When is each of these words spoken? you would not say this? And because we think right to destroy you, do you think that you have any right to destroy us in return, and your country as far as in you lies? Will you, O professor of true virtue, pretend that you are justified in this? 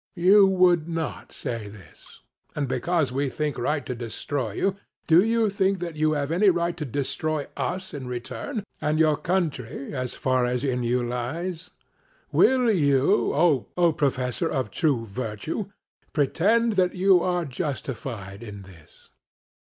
you 0.17 0.47
would 0.47 0.89
not 0.89 1.31
say 1.31 1.67
this? 1.67 2.21
And 2.55 2.67
because 2.67 3.11
we 3.11 3.29
think 3.29 3.55
right 3.59 3.85
to 3.85 3.93
destroy 3.93 4.53
you, 4.53 4.75
do 5.05 5.23
you 5.23 5.47
think 5.47 5.77
that 5.77 5.95
you 5.95 6.13
have 6.13 6.31
any 6.31 6.49
right 6.49 6.75
to 6.77 6.85
destroy 6.85 7.45
us 7.55 7.93
in 7.93 8.07
return, 8.07 8.63
and 8.81 8.97
your 8.97 9.15
country 9.15 9.93
as 9.93 10.15
far 10.15 10.43
as 10.45 10.63
in 10.63 10.81
you 10.81 11.03
lies? 11.07 11.69
Will 12.31 12.71
you, 12.71 13.31
O 13.75 13.93
professor 13.93 14.49
of 14.49 14.71
true 14.71 15.05
virtue, 15.05 15.69
pretend 16.13 16.73
that 16.77 16.95
you 16.95 17.21
are 17.21 17.45
justified 17.45 18.41
in 18.41 18.63
this? 18.63 19.11